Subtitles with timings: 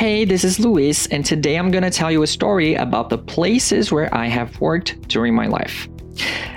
[0.00, 3.92] Hey, this is Luis, and today I'm to tell you a story about the places
[3.92, 5.90] where I have worked during my life.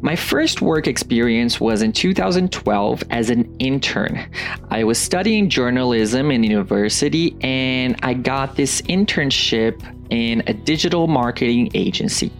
[0.00, 4.24] My first work experience was in 2012 as an intern.
[4.70, 11.72] I was studying journalism in university and I got this internship in a digital marketing
[11.74, 12.30] agency.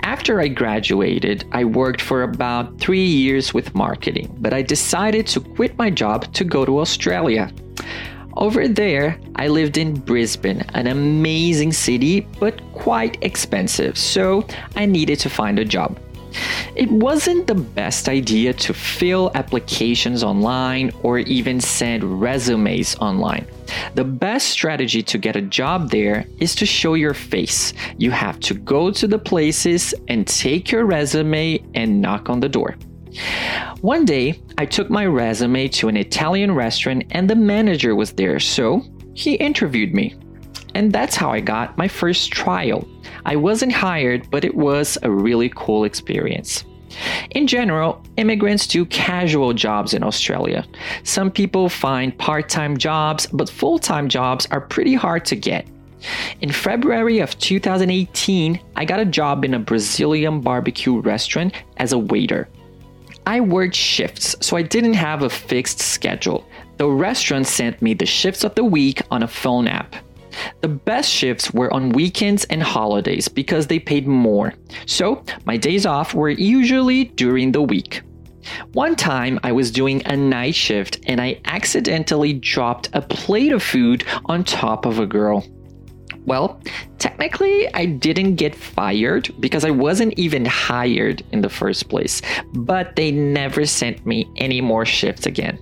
[0.00, 5.40] After I graduated, I worked for about three years with marketing, but I decided to
[5.40, 7.52] quit my job to go to Australia.
[8.36, 15.18] Over there, I lived in Brisbane, an amazing city, but quite expensive, so I needed
[15.20, 15.98] to find a job.
[16.74, 23.46] It wasn't the best idea to fill applications online or even send resumes online.
[23.94, 27.72] The best strategy to get a job there is to show your face.
[27.96, 32.50] You have to go to the places and take your resume and knock on the
[32.50, 32.76] door.
[33.80, 38.40] One day, I took my resume to an Italian restaurant and the manager was there,
[38.40, 38.82] so
[39.14, 40.14] he interviewed me.
[40.74, 42.86] And that's how I got my first trial.
[43.24, 46.64] I wasn't hired, but it was a really cool experience.
[47.30, 50.66] In general, immigrants do casual jobs in Australia.
[51.02, 55.66] Some people find part time jobs, but full time jobs are pretty hard to get.
[56.40, 61.98] In February of 2018, I got a job in a Brazilian barbecue restaurant as a
[61.98, 62.48] waiter.
[63.26, 66.46] I worked shifts, so I didn't have a fixed schedule.
[66.76, 69.96] The restaurant sent me the shifts of the week on a phone app.
[70.60, 74.54] The best shifts were on weekends and holidays because they paid more.
[74.86, 78.02] So, my days off were usually during the week.
[78.74, 83.62] One time I was doing a night shift and I accidentally dropped a plate of
[83.62, 85.44] food on top of a girl.
[86.26, 86.60] Well,
[86.98, 92.20] technically, I didn't get fired because I wasn't even hired in the first place,
[92.52, 95.58] but they never sent me any more shifts again.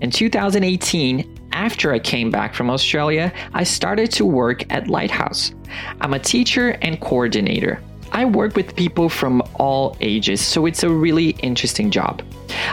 [0.00, 5.52] In 2018, after I came back from Australia, I started to work at Lighthouse.
[6.00, 7.80] I'm a teacher and coordinator.
[8.14, 12.22] I work with people from all ages, so it's a really interesting job.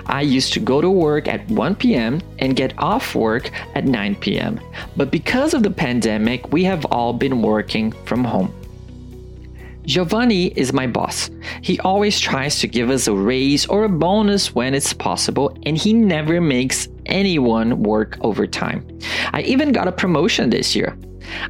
[0.06, 2.22] I used to go to work at 1 p.m.
[2.38, 4.60] and get off work at 9 p.m.
[4.96, 8.54] But because of the pandemic, we have all been working from home.
[9.84, 11.32] Giovanni is my boss.
[11.64, 15.76] He always tries to give us a raise or a bonus when it's possible, and
[15.76, 18.86] he never makes anyone work overtime.
[19.34, 20.96] I even got a promotion this year.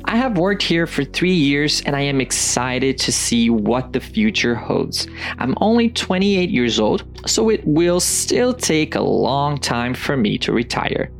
[0.05, 3.99] I have worked here for three years and I am excited to see what the
[3.99, 5.07] future holds.
[5.37, 10.37] I'm only 28 years old, so it will still take a long time for me
[10.39, 11.11] to retire.